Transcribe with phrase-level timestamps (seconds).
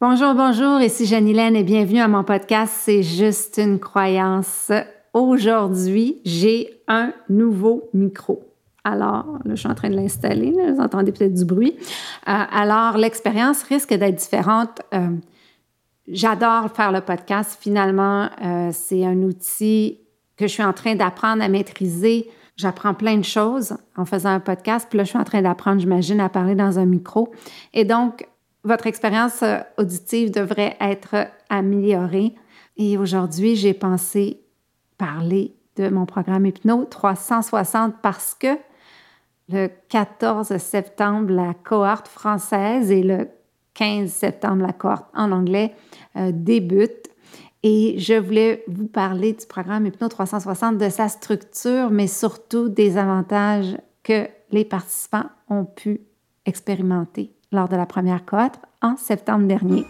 [0.00, 4.70] Bonjour, bonjour, ici Janilène et bienvenue à mon podcast C'est juste une croyance.
[5.12, 8.44] Aujourd'hui, j'ai un nouveau micro.
[8.84, 11.74] Alors, là, je suis en train de l'installer, vous entendez peut-être du bruit.
[12.28, 14.82] Euh, alors, l'expérience risque d'être différente.
[14.94, 15.16] Euh,
[16.06, 17.58] j'adore faire le podcast.
[17.60, 19.98] Finalement, euh, c'est un outil
[20.36, 22.30] que je suis en train d'apprendre à maîtriser.
[22.54, 24.86] J'apprends plein de choses en faisant un podcast.
[24.88, 27.32] Puis là, je suis en train d'apprendre, j'imagine, à parler dans un micro.
[27.74, 28.28] Et donc,
[28.68, 32.34] votre expérience euh, auditive devrait être améliorée.
[32.76, 34.42] Et aujourd'hui, j'ai pensé
[34.98, 38.58] parler de mon programme Hypno 360 parce que
[39.48, 43.28] le 14 septembre, la cohorte française et le
[43.74, 45.74] 15 septembre, la cohorte en anglais
[46.16, 47.08] euh, débute.
[47.62, 52.98] Et je voulais vous parler du programme Hypno 360, de sa structure, mais surtout des
[52.98, 56.02] avantages que les participants ont pu
[56.44, 59.84] expérimenter lors de la première cohorte en septembre dernier.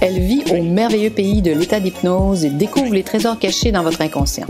[0.00, 4.02] Elle vit au merveilleux pays de l'état d'hypnose et découvre les trésors cachés dans votre
[4.02, 4.46] inconscient.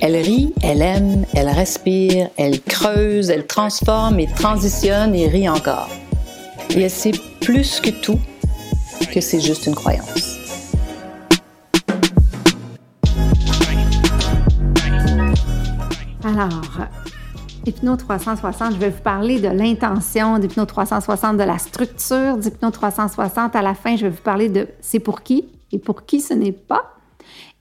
[0.00, 5.90] Elle rit, elle aime, elle respire, elle creuse, elle transforme et transitionne et rit encore.
[6.70, 8.20] Et elle sait plus que tout
[9.12, 10.38] que c'est juste une croyance.
[16.24, 16.86] Alors,
[17.66, 23.54] Hypno 360, je vais vous parler de l'intention d'Hypno 360, de la structure d'Hypno 360.
[23.54, 26.32] À la fin, je vais vous parler de c'est pour qui et pour qui ce
[26.32, 26.94] n'est pas.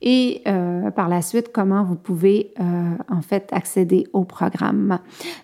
[0.01, 4.99] Et euh, par la suite, comment vous pouvez euh, en fait accéder au programme.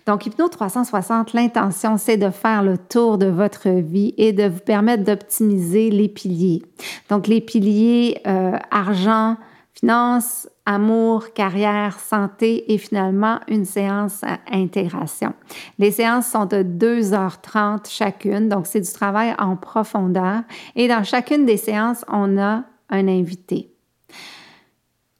[0.06, 4.60] Donc, Hypno 360, l'intention, c'est de faire le tour de votre vie et de vous
[4.60, 6.62] permettre d'optimiser les piliers.
[7.10, 9.36] Donc, les piliers euh, argent,
[9.78, 15.34] finance, amour, carrière, santé et finalement une séance à intégration.
[15.78, 20.42] Les séances sont de 2h30 chacune, donc c'est du travail en profondeur.
[20.74, 23.70] Et dans chacune des séances, on a un invité.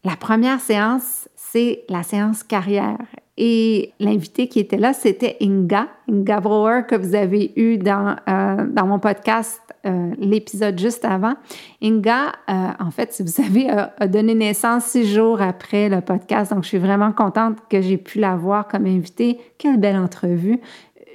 [0.04, 2.98] La première séance, c'est la séance carrière.
[3.38, 8.66] Et l'invité qui était là, c'était Inga, Inga Brouwer, que vous avez eu dans, euh,
[8.66, 11.34] dans mon podcast, euh, l'épisode juste avant.
[11.82, 16.52] Inga, euh, en fait, si vous savez, a, donné naissance six jours après le podcast.
[16.52, 19.38] Donc, je suis vraiment contente que j'ai pu la voir comme invitée.
[19.58, 20.58] Quelle belle entrevue.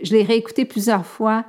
[0.03, 1.43] Je l'ai réécoutée plusieurs fois.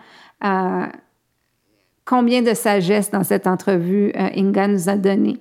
[2.06, 5.36] combien de sagesse dans cette entrevue Inga nous a donné.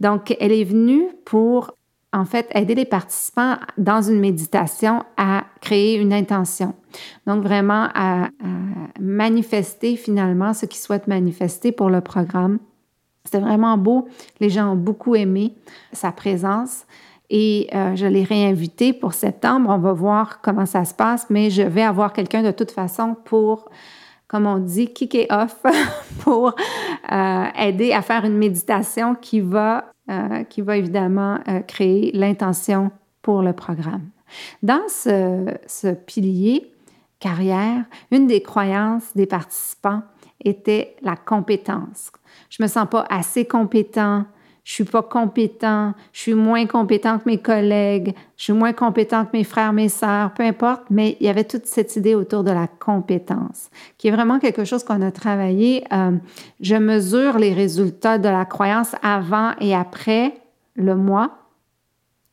[0.00, 1.75] Donc, elle est venue pour
[2.16, 6.74] en fait, aider les participants dans une méditation à créer une intention.
[7.26, 8.28] Donc, vraiment à,
[8.98, 12.58] manifester finalement ce qu'ils souhaitent manifester pour le programme.
[13.24, 14.08] C'était vraiment beau.
[14.40, 15.54] Les gens ont beaucoup aimé
[15.92, 16.86] sa présence.
[17.28, 19.68] Et euh, je l'ai réinvité pour septembre.
[19.68, 23.14] On va voir comment ça se passe, mais je vais avoir quelqu'un de toute façon
[23.26, 23.68] pour,
[24.26, 25.62] comme on dit, kicker off,
[26.20, 26.54] pour
[27.12, 32.92] euh, aider à faire une méditation qui va euh, qui va évidemment euh, créer l'intention
[33.22, 34.08] pour le programme.
[34.62, 36.72] Dans ce, pilier
[37.18, 40.02] carrière, une des croyances des participants
[40.44, 42.12] était la compétence.
[42.50, 44.26] Je me sens pas assez compétent,
[44.66, 49.24] je suis pas compétent, je suis moins compétent que mes collègues, je suis moins compétent
[49.24, 52.42] que mes frères, mes sœurs, peu importe, mais il y avait toute cette idée autour
[52.42, 55.84] de la compétence, qui est vraiment quelque chose qu'on a travaillé.
[55.92, 56.18] Euh,
[56.58, 60.34] je mesure les résultats de la croyance avant et après
[60.74, 61.30] le mois.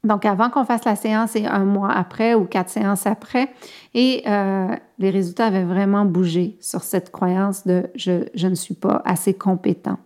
[0.03, 3.49] Donc, avant qu'on fasse la séance et un mois après ou quatre séances après.
[3.93, 8.73] Et euh, les résultats avaient vraiment bougé sur cette croyance de je, je ne suis
[8.73, 9.99] pas assez compétent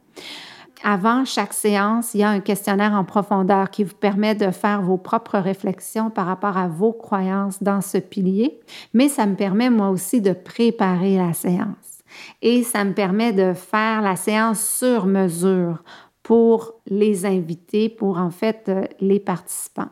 [0.84, 4.82] avant chaque séance, il y a un questionnaire en profondeur qui vous permet de faire
[4.82, 8.60] vos propres réflexions par rapport à vos croyances dans ce pilier,
[8.94, 12.04] mais ça me permet moi aussi de préparer la séance.
[12.42, 15.84] Et ça me permet de faire la séance sur mesure
[16.24, 19.90] pour les invités, pour en fait euh, les participants.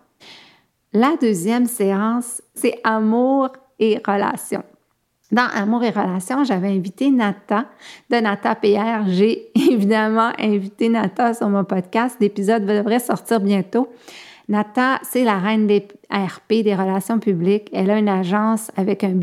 [0.93, 4.63] La deuxième séance, c'est amour et relations.
[5.35, 7.65] Dans Amour et Relations, j'avais invité Nata
[8.09, 9.05] de Nata PR.
[9.09, 12.15] J'ai évidemment invité Nata sur mon podcast.
[12.21, 13.89] L'épisode devrait sortir bientôt.
[14.47, 17.69] Nata, c'est la reine des RP, des relations publiques.
[17.73, 19.13] Elle a une agence avec un,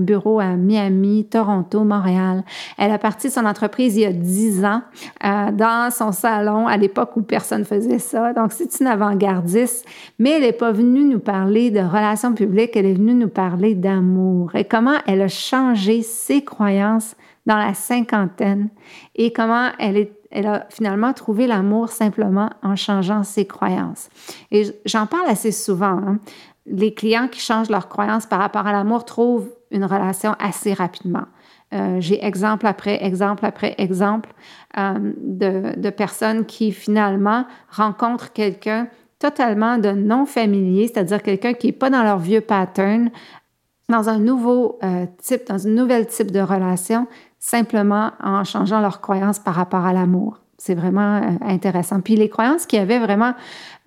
[0.00, 2.42] bureau à Miami, Toronto, Montréal.
[2.76, 4.82] Elle a parti son entreprise il y a dix ans
[5.24, 8.32] euh, dans son salon à l'époque où personne faisait ça.
[8.32, 9.86] Donc, c'est une avant-gardiste,
[10.18, 13.74] mais elle n'est pas venue nous parler de relations publiques, elle est venue nous parler
[13.74, 17.14] d'amour et comment elle a changé ses croyances
[17.46, 18.68] dans la cinquantaine
[19.14, 24.08] et comment elle est elle a finalement trouvé l'amour simplement en changeant ses croyances.
[24.50, 25.98] Et j'en parle assez souvent.
[25.98, 26.18] Hein.
[26.66, 31.26] Les clients qui changent leurs croyances par rapport à l'amour trouvent une relation assez rapidement.
[31.74, 34.32] Euh, j'ai exemple après exemple après exemple
[34.78, 38.86] euh, de, de, personnes qui finalement rencontrent quelqu'un
[39.18, 43.10] totalement de non familier, c'est-à-dire quelqu'un qui n'est pas dans leur vieux pattern,
[43.88, 47.06] dans un nouveau euh, type, dans une nouvelle type de relation,
[47.38, 50.40] simplement en changeant leurs croyances par rapport à l'amour.
[50.58, 52.00] C'est vraiment euh, intéressant.
[52.00, 53.34] Puis les croyances qu'il y avait vraiment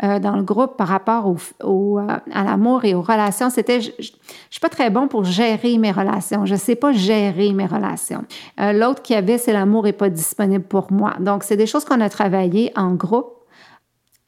[0.04, 4.04] euh, dans le groupe par rapport au, à l'amour et aux relations, c'était je, ne
[4.50, 6.45] suis pas très bon pour gérer mes relations.
[6.45, 8.24] Je sais pas gérer mes relations.
[8.57, 11.16] L'autre qui avait, c'est l'amour est pas disponible pour moi.
[11.19, 13.34] Donc c'est des choses qu'on a travaillées en groupe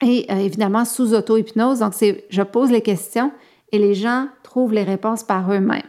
[0.01, 1.79] et évidemment sous auto-hypnose.
[1.79, 3.31] Donc c'est je pose les questions
[3.71, 5.81] et les gens trouvent les réponses par eux-mêmes.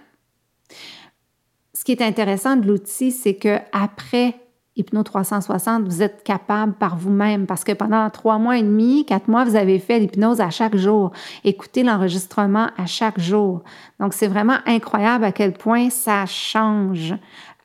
[1.75, 4.37] Ce qui est intéressant de l'outil, c'est que après
[4.76, 9.29] Hypno 360, vous êtes capable par vous-même parce que pendant trois mois et demi, quatre
[9.29, 11.12] mois, vous avez fait l'hypnose à chaque jour,
[11.44, 13.62] écoutez l'enregistrement à chaque jour.
[14.00, 17.14] Donc, c'est vraiment incroyable à quel point ça change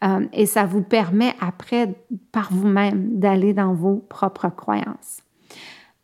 [0.04, 1.96] euh, et ça vous permet après,
[2.31, 5.20] par vous-même, d'aller dans vos propres croyances.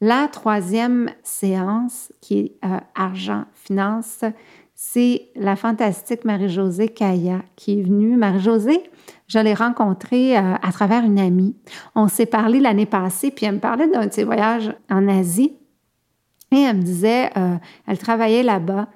[0.05, 4.25] La troisième séance, qui est euh, argent, finance,
[4.75, 8.17] c'est la fantastique Marie-Josée Kaya qui est venue.
[8.17, 8.83] Marie-Josée,
[9.27, 11.55] je l'ai rencontrée euh, à travers une amie.
[11.95, 15.53] On s'est parlé l'année passée, puis elle me parlait d'un de ses voyages en Asie.
[16.51, 17.55] Et elle me disait, euh,
[17.87, 18.89] elle travaillait là-bas.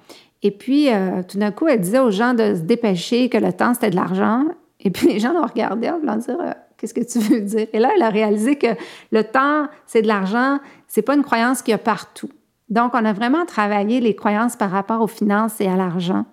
[0.44, 0.90] Et puis,
[1.30, 3.96] tout d'un coup, elle disait aux gens de se dépêcher, que le temps, c'était de
[3.96, 4.44] l'argent.
[4.88, 6.38] Et puis, les gens la regardaient en voulant dire,
[6.78, 7.68] qu'est-ce que tu veux dire?
[7.74, 8.68] Et là, elle a réalisé que
[9.12, 10.60] le temps, c'est de l'argent.
[10.88, 12.30] C'est pas une croyance qu'il y a partout.
[12.70, 16.24] Donc, on a vraiment travaillé les croyances par rapport aux finances et à l'argent,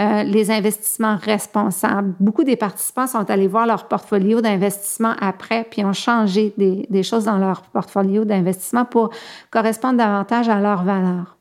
[0.00, 2.14] euh, les investissements responsables.
[2.18, 7.02] Beaucoup des participants sont allés voir leur portfolio d'investissement après, puis ont changé des, des
[7.04, 9.10] choses dans leur portfolio d'investissement pour
[9.52, 11.36] correspondre davantage à leurs valeurs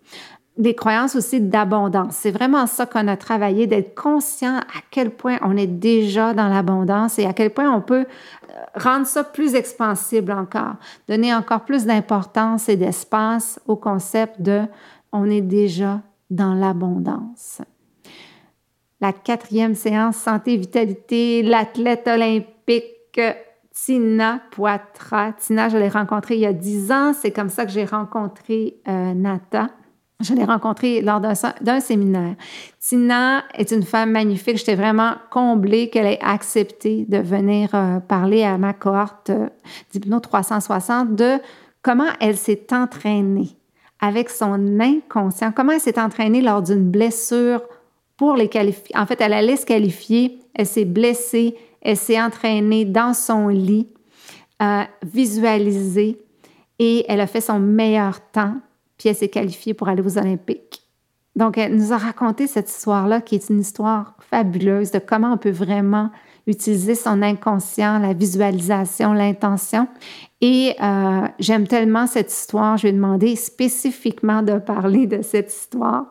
[0.60, 2.16] des croyances aussi d'abondance.
[2.18, 6.50] C'est vraiment ça qu'on a travaillé, d'être conscient à quel point on est déjà dans
[6.50, 10.76] l'abondance et à quel point on peut euh, rendre ça plus expansible encore,
[11.08, 14.64] donner encore plus d'importance et d'espace au concept de
[15.14, 17.62] on est déjà dans l'abondance.
[19.00, 23.22] La quatrième séance santé vitalité, l'athlète olympique
[23.74, 25.34] Tina Poitras.
[25.40, 27.14] Tina, je l'ai rencontrée il y a dix ans.
[27.14, 29.70] C'est comme ça que j'ai rencontré euh, Nata.
[30.22, 32.36] Je l'ai rencontrée lors d'un séminaire.
[32.78, 34.58] Tina est une femme magnifique.
[34.58, 39.48] J'étais vraiment comblée qu'elle ait accepté de venir euh, parler à ma cohorte euh,
[39.92, 41.38] d'Hypno 360 de
[41.82, 43.56] comment elle s'est entraînée
[44.02, 47.62] avec son inconscient, comment elle s'est entraînée lors d'une blessure
[48.18, 48.98] pour les qualifier.
[48.98, 53.88] En fait, elle allait se qualifier, elle s'est blessée, elle s'est entraînée dans son lit,
[54.62, 56.20] euh, visualisée
[56.78, 58.58] et elle a fait son meilleur temps
[59.00, 60.84] puis elle s'est qualifiée pour aller aux Olympiques.
[61.36, 65.38] Donc, elle nous a raconté cette histoire-là, qui est une histoire fabuleuse de comment on
[65.38, 66.12] peut vraiment
[66.48, 69.88] utiliser son inconscient, la visualisation, l'intention.
[70.42, 75.54] Et euh, j'aime tellement cette histoire, je lui ai demandé spécifiquement de parler de cette
[75.54, 76.06] histoire.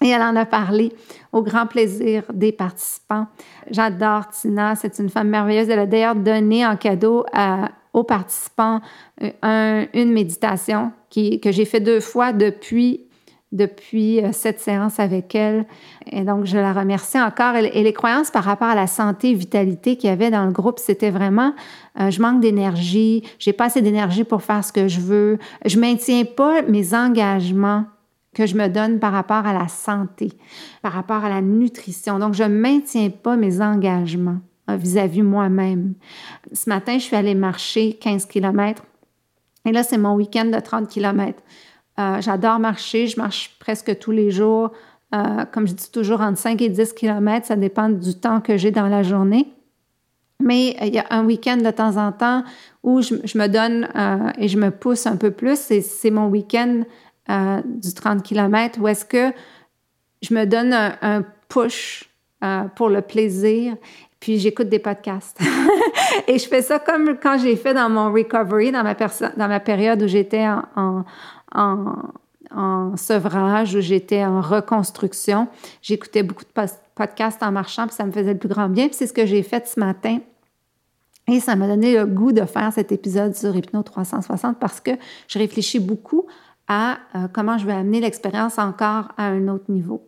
[0.00, 0.92] Et elle en a parlé
[1.32, 3.26] au grand plaisir des participants.
[3.68, 5.68] J'adore Tina, c'est une femme merveilleuse.
[5.70, 7.70] Elle a d'ailleurs donné en cadeau à,
[8.04, 8.80] participants
[9.22, 13.00] euh, une méditation qui, que j'ai fait deux fois depuis,
[13.52, 15.66] depuis euh, cette séance avec elle.
[16.10, 17.56] Et donc, je la remercie encore.
[17.56, 20.52] Et, les croyances par rapport à la santé et vitalité qu'il y avait dans le
[20.52, 21.54] groupe, c'était vraiment
[22.00, 25.78] euh, je manque d'énergie, j'ai pas assez d'énergie pour faire ce que je veux, je
[25.78, 27.84] maintiens pas mes engagements
[28.34, 30.30] que je me donne par rapport à la santé,
[30.82, 32.18] par rapport à la nutrition.
[32.18, 34.38] Donc, je maintiens pas mes engagements
[34.76, 35.94] vis-à-vis moi-même.
[36.52, 38.82] Ce matin, je suis allée marcher 15 km.
[39.64, 41.42] Et là, c'est mon week-end de 30 km.
[41.98, 43.06] Euh, j'adore marcher.
[43.06, 44.72] Je marche presque tous les jours.
[45.14, 47.46] Euh, comme je dis toujours, entre 5 et 10 km.
[47.46, 49.52] Ça dépend du temps que j'ai dans la journée.
[50.40, 52.44] Mais euh, il y a un week-end de temps en temps
[52.82, 53.88] où je, me donne
[54.38, 55.58] et je me pousse un peu plus.
[55.58, 56.84] C'est mon week-end
[57.66, 59.32] du 30 km où est-ce que
[60.22, 62.07] je me donne un push
[62.76, 63.76] pour le plaisir
[64.20, 65.38] puis j'écoute des podcasts.
[66.28, 69.60] et je fais ça comme quand j'ai fait dans mon recovery, dans ma, dans ma
[69.60, 71.04] période où j'étais en,
[71.54, 71.94] en,
[72.54, 75.48] en, sevrage, où j'étais en reconstruction.
[75.82, 78.88] J'écoutais beaucoup de podcasts en marchant, puis ça me faisait le plus grand bien.
[78.88, 80.18] Puis c'est ce que j'ai fait ce matin.
[81.28, 84.92] Et ça m'a donné le goût de faire cet épisode sur Hypno 360 parce que
[85.28, 86.26] je réfléchis beaucoup
[86.68, 90.07] à euh, comment je vais amener l'expérience encore à un autre niveau.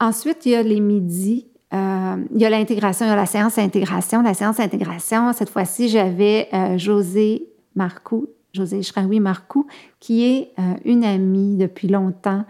[0.00, 3.26] Ensuite, il y a les midis euh, il y a l'intégration, il y a la
[3.26, 4.22] séance d'intégration.
[4.22, 9.66] La séance d'intégration, cette fois-ci, j'avais euh, José Marcoux José Ishraoui Marcou,
[10.00, 12.44] qui est euh, une amie depuis longtemps,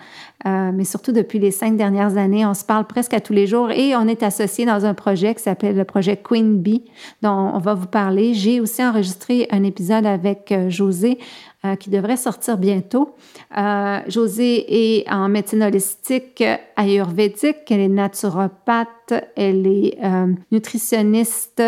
[0.46, 2.46] euh, mais surtout depuis les cinq dernières années.
[2.46, 5.34] On se parle presque à tous les jours et on est associé dans un projet
[5.34, 6.84] qui s'appelle le projet Queen Bee,
[7.22, 8.32] dont on va vous parler.
[8.34, 11.18] J'ai aussi enregistré un épisode avec euh, José
[11.80, 13.16] qui devrait sortir bientôt.
[14.06, 16.44] José est en médecine holistique
[16.76, 19.98] ayurvédique, elle est naturopathe, elle est
[20.52, 21.60] nutritionniste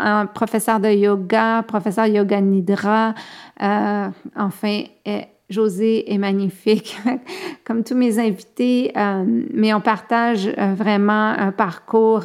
[0.00, 3.14] un professeur de yoga, professeur yoga nidra.
[3.62, 4.82] Euh, enfin,
[5.50, 6.96] José est magnifique,
[7.64, 12.22] comme tous mes invités, euh, mais on partage euh, vraiment un parcours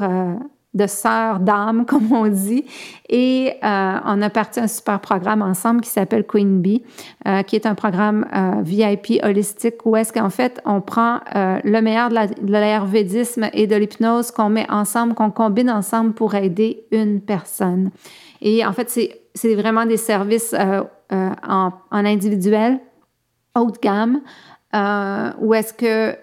[0.75, 2.65] de sœurs d'âme, comme on dit.
[3.09, 6.83] Et euh, on a parti un super programme ensemble qui s'appelle Queen Bee,
[7.27, 11.79] euh, qui est un programme euh, VIP holistique où est-ce qu'en fait, on prend le
[11.81, 17.21] meilleur de l'ayurvédisme et de l'hypnose qu'on met ensemble, qu'on combine ensemble pour aider une
[17.21, 17.91] personne.
[18.41, 18.89] Et en fait,
[19.33, 20.53] c'est vraiment des services
[21.11, 22.79] en, individuel,
[23.55, 24.21] haut de gamme,
[25.39, 26.15] où est-ce que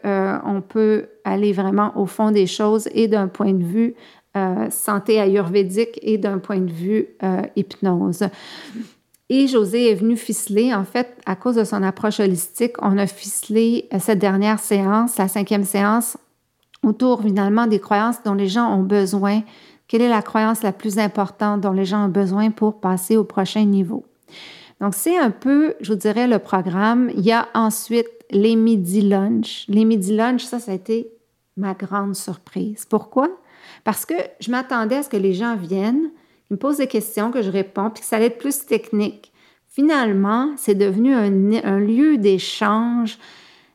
[0.46, 3.94] on peut aller vraiment au fond des choses et d'un point de vue
[4.36, 8.24] euh, santé ayurvédique et d'un point de vue euh, hypnose.
[9.28, 13.06] Et José est venu ficeler, en fait, à cause de son approche holistique, on a
[13.06, 16.16] ficelé euh, cette dernière séance, la cinquième séance,
[16.82, 19.42] autour finalement des croyances dont les gens ont besoin.
[19.86, 23.24] Quelle est la croyance la plus importante dont les gens ont besoin pour passer au
[23.24, 24.04] prochain niveau?
[24.80, 27.10] Donc, c'est un peu, je vous dirais, le programme.
[27.14, 29.66] Il y a ensuite les midi lunch.
[29.68, 31.12] Les midi lunch, ça, ça a été
[31.56, 32.86] ma grande surprise.
[32.88, 33.28] Pourquoi?
[33.84, 36.10] Parce que je m'attendais à ce que les gens viennent,
[36.46, 39.32] qu'ils me posent des questions, que je réponds, puis que ça allait être plus technique.
[39.68, 43.18] Finalement, c'est devenu un, lieu d'échange.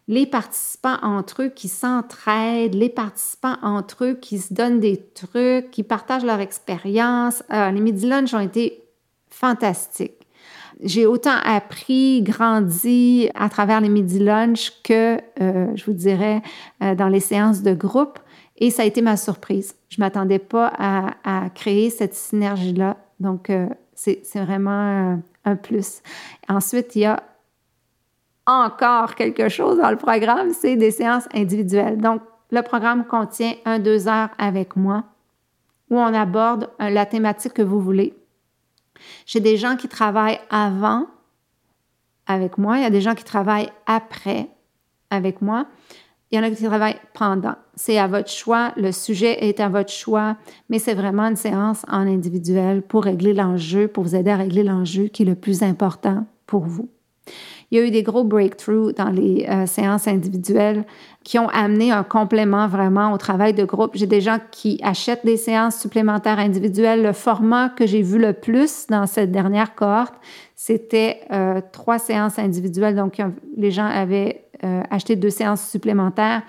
[0.08, 5.72] Les participants entre eux qui s'entraident, les participants entre eux qui se donnent des trucs,
[5.72, 7.44] qui partagent leur expérience.
[7.52, 8.84] Euh, les midi lunch ont été
[9.30, 10.28] fantastiques.
[10.84, 16.44] J'ai autant appris, grandi à travers les midi lunch que, euh, je vous dirais,
[16.84, 18.20] euh, dans les séances de groupe.
[18.58, 19.76] Et ça a été ma surprise.
[19.90, 22.98] Je ne m'attendais pas à, créer cette synergie-là.
[23.20, 26.02] Donc, euh, c'est vraiment un, plus.
[26.50, 27.24] Ensuite, il y a
[28.46, 31.98] encore quelque chose dans le programme, c'est des séances individuelles.
[31.98, 32.22] Donc,
[32.52, 35.04] le programme contient un deux heures avec moi
[35.90, 38.14] où on aborde euh, la thématique que vous voulez.
[39.26, 41.08] J'ai des gens qui travaillent avant
[42.26, 44.50] avec moi, il y a des gens qui travaillent après
[45.10, 45.66] avec moi.
[46.32, 47.56] Il y en a qui travaillent pendant.
[47.76, 50.36] C'est à votre choix, le sujet est à votre choix,
[50.70, 54.64] mais c'est vraiment une séance en individuel pour régler l'enjeu, pour vous aider à régler
[54.64, 56.90] l'enjeu qui est le plus important pour vous.
[57.70, 60.86] Il y a eu des gros breakthroughs dans les euh, séances individuelles
[61.26, 63.92] qui ont amené un complément vraiment au travail de groupe.
[63.96, 67.04] J'ai des gens qui achètent des séances supplémentaires individuelles.
[67.04, 70.14] Le format que j'ai vu le plus dans cette dernière cohorte,
[70.56, 72.96] c'était euh, trois séances individuelles.
[72.96, 73.22] Donc,
[73.58, 76.42] les gens avaient euh, acheté deux séances supplémentaires.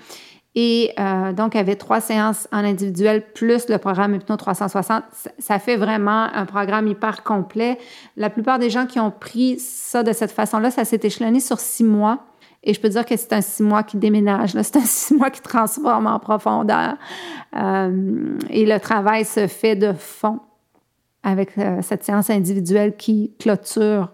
[0.54, 5.04] Et euh, donc, avait trois séances en individuel plus le programme Hypno 360.
[5.38, 7.78] Ça fait vraiment un programme hyper complet.
[8.16, 11.60] La plupart des gens qui ont pris ça de cette façon-là, ça s'est échelonné sur
[11.60, 12.24] six mois.
[12.64, 15.30] Et je peux dire que c'est un six mois qui déménage, c'est un six mois
[15.30, 16.96] qui transforme en profondeur.
[17.56, 20.40] Euh, et le travail se fait de fond
[21.22, 24.12] avec cette séance individuelle qui clôture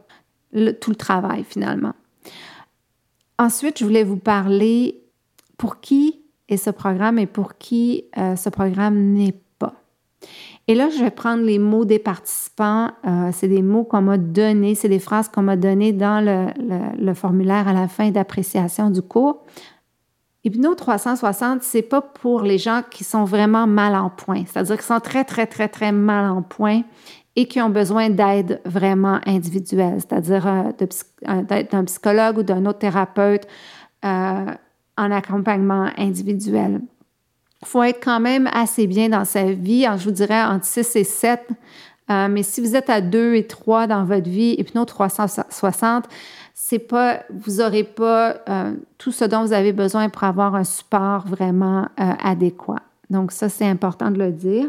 [0.53, 1.93] tout le travail finalement.
[3.39, 5.03] Ensuite, je voulais vous parler
[5.59, 9.75] pour qui est ce programme et pour qui euh, ce programme n'est pas.
[10.69, 12.91] Et là, je vais prendre les mots des participants.
[13.07, 17.15] Euh, c'est des mots qu'on m'a donnés, c'est des phrases qu'on m'a données dans le,
[17.15, 19.43] formulaire à la fin d'appréciation du cours.
[20.45, 24.85] Hypno 360, c'est pas pour les gens qui sont vraiment mal en point, c'est-à-dire qui
[24.85, 26.83] sont très, très, très, très mal en point
[27.37, 30.71] et qui ont besoin d'aide vraiment individuelle, c'est-à-dire euh,
[31.29, 33.47] euh, d'un psychologue ou d'un autre thérapeute
[34.05, 34.47] euh,
[34.97, 36.81] en accompagnement individuel.
[37.63, 40.97] Il faut être quand même assez bien dans sa vie, je vous dirais entre 6
[40.97, 41.41] et 7.
[42.09, 46.05] mais si vous êtes à 2 et 3 dans votre vie, Hypno 360,
[46.53, 48.37] c'est pas, vous n'aurez pas
[48.99, 52.83] tout ce dont vous avez besoin pour avoir un support vraiment adéquat.
[53.09, 54.67] Donc ça, c'est important de le dire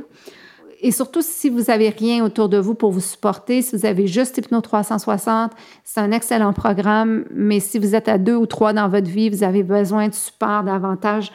[0.85, 4.05] et surtout si vous n'avez rien autour de vous pour vous supporter, si vous avez
[4.05, 5.51] juste Hypno 360,
[5.83, 9.31] c'est un excellent programme, mais si vous êtes à deux ou trois dans votre vie,
[9.31, 11.31] vous avez besoin de support davantage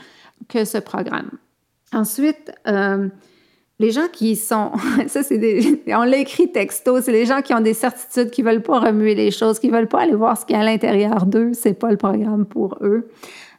[0.49, 1.33] que ce programme.
[1.93, 3.09] Ensuite, euh,
[3.81, 4.71] les gens qui sont,
[5.09, 8.43] ça c'est des, on l'a écrit texto, c'est les gens qui ont des certitudes, qui
[8.43, 10.65] veulent pas remuer les choses, qui veulent pas aller voir ce qu'il y a à
[10.65, 13.09] l'intérieur d'eux, c'est pas le programme pour eux.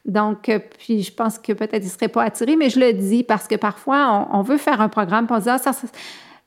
[0.05, 2.93] Donc, euh, puis je pense que peut-être ils ne seraient pas attirés, mais je le
[2.93, 5.71] dis parce que parfois, on, veut faire un programme, pour dit, ah, ça,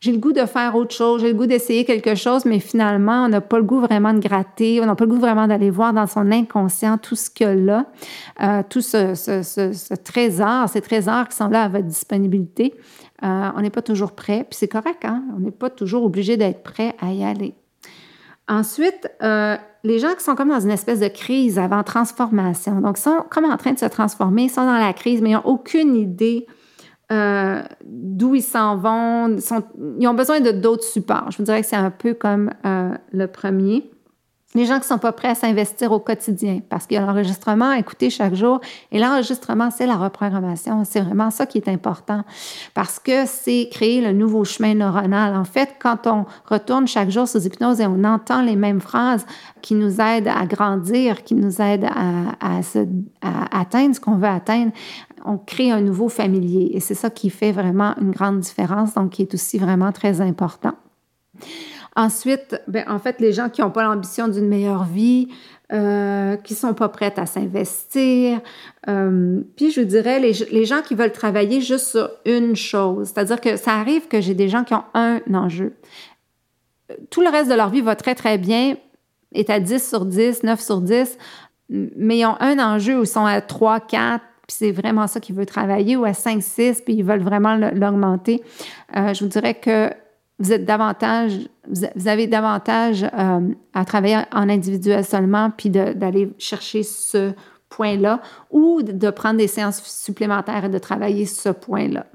[0.00, 3.24] j'ai le goût de faire autre chose, j'ai le goût d'essayer quelque chose, mais finalement,
[3.24, 5.70] on n'a pas le goût vraiment de gratter, on n'a pas le goût vraiment d'aller
[5.70, 7.86] voir dans son inconscient tout ce a là,
[8.42, 12.74] euh, tout ce, ce, trésor, ces trésors qui sont là à votre disponibilité.
[13.22, 15.22] Euh, on n'est pas toujours prêt, puis c'est correct, hein?
[15.34, 17.54] on n'est pas toujours obligé d'être prêt à y aller.
[18.46, 22.98] Ensuite, euh, les gens qui sont comme dans une espèce de crise avant transformation, donc
[22.98, 25.96] sont comme en train de se transformer, sont dans la crise, mais ils n'ont aucune
[25.96, 26.46] idée
[27.12, 29.36] euh, d'où ils s'en vont.
[29.98, 31.30] ils ont besoin de d'autres supports.
[31.30, 33.90] Je vous dirais que c'est un peu comme euh, le premier
[34.56, 37.70] les gens qui sont pas prêts à s'investir au quotidien parce qu'il y a l'enregistrement
[37.70, 38.60] à écouter chaque jour
[38.92, 40.84] et l'enregistrement, c'est la reprogrammation.
[40.84, 42.22] C'est vraiment ça qui est important
[42.72, 45.34] parce que c'est créer le nouveau chemin neuronal.
[45.34, 49.26] En fait, quand on retourne chaque jour sous hypnose et on entend les mêmes phrases
[49.60, 52.60] qui nous aident à grandir, qui nous aident à
[53.50, 54.70] atteindre ce qu'on veut atteindre,
[55.24, 59.10] on crée un nouveau familier et c'est ça qui fait vraiment une grande différence, donc
[59.10, 60.74] qui est aussi vraiment très important.
[61.96, 65.28] Ensuite, ben, en fait, les gens qui n'ont pas l'ambition d'une meilleure vie,
[65.72, 68.40] euh, qui sont pas prêtes à s'investir.
[68.88, 73.08] Euh, puis, je dirais, les, les, gens qui veulent travailler juste sur une chose.
[73.08, 75.74] C'est-à-dire que ça arrive que j'ai des gens qui ont un enjeu.
[77.10, 78.76] Tout le reste de leur vie va très, très bien,
[79.32, 81.18] est à 10 sur 10, 9 sur 10,
[81.68, 85.20] mais ils ont un enjeu où ils sont à 3, 4, puis c'est vraiment ça
[85.20, 88.42] qu'ils veulent travailler, ou à 5, 6, puis ils veulent vraiment l'augmenter.
[88.96, 89.90] Euh, je vous dirais que
[90.38, 93.40] vous êtes davantage, vous avez davantage euh,
[93.72, 97.32] à travailler en individuel seulement, puis d'aller chercher ce
[97.68, 102.06] point-là, ou de prendre des séances supplémentaires et de travailler ce point-là.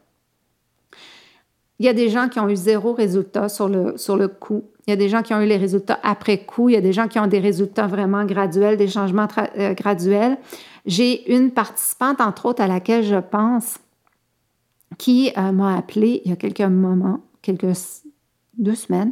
[1.79, 4.65] Il y a des gens qui ont eu zéro résultat sur le, sur le coup.
[4.85, 6.67] Il y a des gens qui ont eu les résultats après coup.
[6.67, 10.37] Il y a des gens qui ont des résultats vraiment graduels, des changements euh, graduels.
[10.85, 13.77] J'ai une participante, entre autres, à laquelle je pense,
[14.97, 17.75] qui euh, m'a appelé il y a quelques moments, quelques
[18.59, 19.11] deux semaines.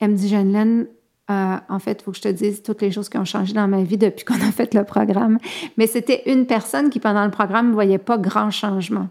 [0.00, 0.86] Elle me dit, Jeanne
[1.28, 3.52] euh, en fait, il faut que je te dise toutes les choses qui ont changé
[3.52, 5.38] dans ma vie depuis qu'on a fait le programme.
[5.76, 9.08] Mais c'était une personne qui, pendant le programme, ne voyait pas grand changement.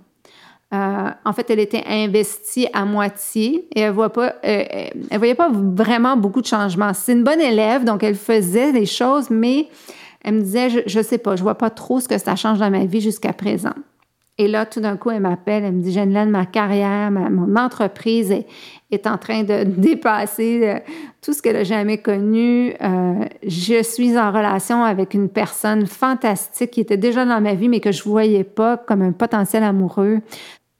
[0.73, 5.51] Euh, en fait, elle était investie à moitié et elle ne euh, elle voyait pas
[5.51, 6.93] vraiment beaucoup de changements.
[6.93, 9.67] C'est une bonne élève, donc elle faisait des choses, mais
[10.23, 12.60] elle me disait, je ne sais pas, je vois pas trop ce que ça change
[12.60, 13.75] dans ma vie jusqu'à présent.
[14.38, 18.34] Et là, tout d'un coup, elle m'appelle, elle me dit, Jeanne ma carrière, mon entreprise
[18.91, 20.80] est, en train de dépasser euh,
[21.21, 22.74] tout ce qu'elle a jamais connu.
[22.82, 27.69] Euh, je suis en relation avec une personne fantastique qui était déjà dans ma vie,
[27.69, 30.19] mais que je voyais pas comme un potentiel amoureux.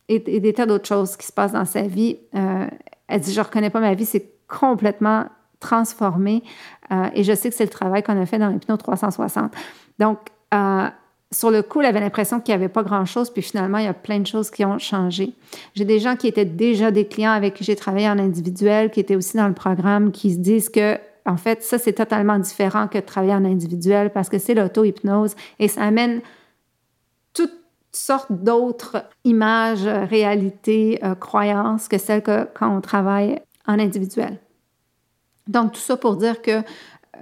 [0.10, 2.18] Et, des tas d'autres choses qui se passent dans sa vie.
[2.36, 2.68] Euh,
[3.08, 5.26] elle dit, je reconnais pas ma vie, c'est complètement
[5.62, 6.44] transformé.
[7.16, 9.52] et je sais que c'est le travail qu'on a fait dans l'hypnose 360.
[9.98, 10.20] Donc,
[11.32, 13.94] sur le coup, avait l'impression qu'il n'y avait pas grand-chose, puis finalement, il y a
[13.94, 15.34] plein de choses qui ont changé.
[15.74, 19.00] J'ai des gens qui étaient déjà des clients avec qui j'ai travaillé en individuel, qui
[19.00, 22.88] étaient aussi dans le programme, qui se disent que, en fait, ça, c'est totalement différent
[22.88, 26.22] que de travailler en individuel parce que c'est l'auto-hypnose et ça amène
[27.34, 27.58] toutes
[27.92, 34.40] sortes d'autres images, réalités, euh, croyances que celles que quand on travaille en individuel.
[35.48, 36.62] Donc, tout ça pour dire que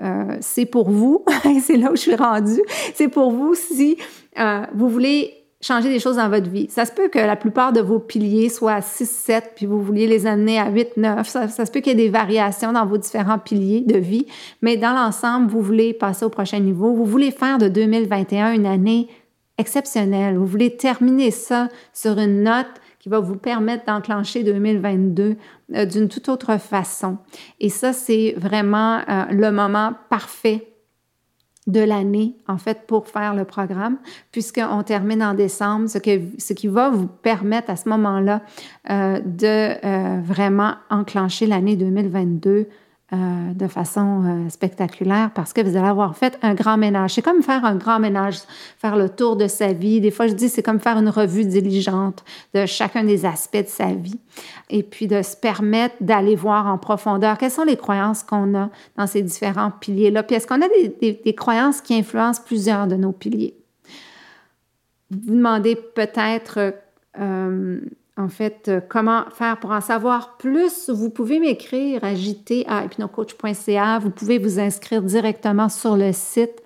[0.01, 1.23] euh, c'est pour vous,
[1.61, 2.61] c'est là où je suis rendue,
[2.93, 3.97] c'est pour vous si
[4.39, 6.67] euh, vous voulez changer des choses dans votre vie.
[6.69, 9.81] Ça se peut que la plupart de vos piliers soient à 6, 7, puis vous
[9.81, 11.27] vouliez les amener à 8, 9.
[11.27, 14.27] Ça, ça se peut qu'il y ait des variations dans vos différents piliers de vie,
[14.61, 16.93] mais dans l'ensemble, vous voulez passer au prochain niveau.
[16.93, 19.07] Vous voulez faire de 2021 une année
[19.57, 20.37] exceptionnelle.
[20.37, 22.67] Vous voulez terminer ça sur une note
[23.03, 25.35] qui va vous permettre d'enclencher 2022
[25.75, 27.17] euh, d'une toute autre façon.
[27.59, 30.69] Et ça, c'est vraiment euh, le moment parfait
[31.67, 33.97] de l'année, en fait, pour faire le programme,
[34.31, 38.41] puisqu'on termine en décembre, ce, qui va vous permettre à ce moment-là
[38.89, 42.67] euh, de vraiment enclencher l'année 2022
[43.13, 47.13] euh, de façon euh, spectaculaire parce que vous allez avoir fait un grand ménage.
[47.13, 48.39] C'est comme faire un grand ménage,
[48.79, 50.01] faire le tour de sa vie.
[50.01, 52.23] Des fois, je dis, c'est comme faire une revue diligente
[52.55, 54.19] de chacun des aspects de sa vie
[54.71, 58.69] et puis de se permettre d'aller voir en profondeur quelles sont les croyances qu'on a
[58.97, 60.23] dans ces différents piliers-là.
[60.23, 63.55] Puis est-ce qu'on a des, croyances qui influencent plusieurs de nos piliers?
[65.11, 66.73] Vous demandez peut-être...
[67.19, 67.79] Euh,
[68.15, 72.85] en fait, euh, comment faire pour en savoir plus, vous pouvez m'écrire à jt à
[72.85, 73.97] hypnocoach.ca.
[73.99, 76.61] Vous pouvez vous inscrire directement sur le site.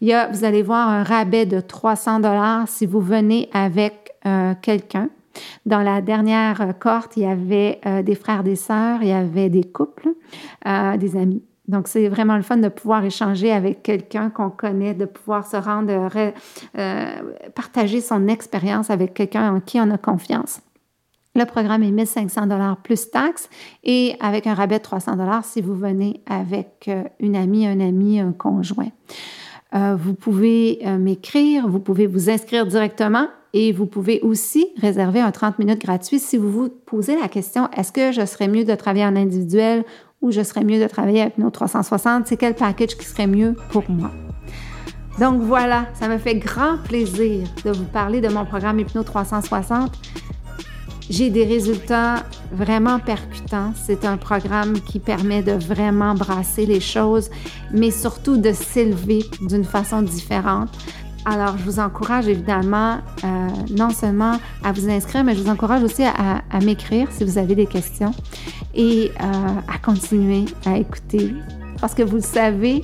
[0.00, 4.12] Il y a, vous allez voir un rabais de 300 dollars si vous venez avec
[4.26, 5.08] euh, quelqu'un.
[5.66, 9.50] Dans la dernière cohorte, il y avait euh, des frères, des sœurs, il y avait
[9.50, 10.08] des couples,
[10.64, 11.44] des amis.
[11.68, 15.56] Donc, c'est vraiment le fun de pouvoir échanger avec quelqu'un qu'on connaît, de pouvoir se
[15.56, 16.10] rendre,
[17.54, 20.62] partager son expérience avec quelqu'un en qui on a confiance.
[21.34, 23.48] Le programme est 1500 dollars plus taxes
[23.84, 27.80] et avec un rabais de 300 dollars si vous venez avec euh, une amie, un
[27.80, 28.90] ami, un conjoint.
[29.74, 35.20] Euh, vous pouvez euh, m'écrire, vous pouvez vous inscrire directement et vous pouvez aussi réserver
[35.20, 38.64] un 30 minutes gratuit si vous vous posez la question est-ce que je serais mieux
[38.64, 39.84] de travailler en individuel
[40.22, 43.54] ou je serais mieux de travailler avec nos 360 C'est quel package qui serait mieux
[43.70, 44.10] pour moi?
[45.20, 49.92] Donc voilà, ça me fait grand plaisir de vous parler de mon programme Hypno 360
[51.10, 53.72] j'ai des résultats vraiment percutants.
[53.74, 57.30] C'est un programme qui permet de vraiment brasser les choses,
[57.72, 60.70] mais surtout de s'élever d'une façon différente.
[61.24, 65.82] Alors, je vous encourage évidemment euh, non seulement à vous inscrire, mais je vous encourage
[65.82, 68.12] aussi à, m'écrire si vous avez des questions
[68.74, 71.34] et euh, à continuer à écouter.
[71.80, 72.82] Parce que vous le savez,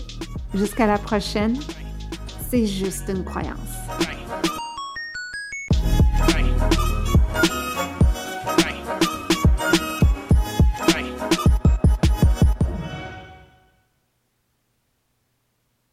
[0.55, 1.57] jusqu'à la prochaine,
[2.51, 4.14] c'est juste une croyance.